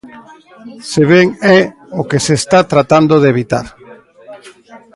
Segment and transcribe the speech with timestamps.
[0.89, 1.27] Se ben
[1.57, 1.59] é
[1.99, 3.67] o que se está tratando de evitar.